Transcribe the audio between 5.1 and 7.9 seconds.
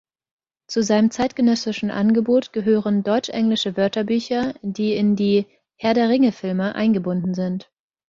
die „Herr der Ringe“-Filme eingebunden sind.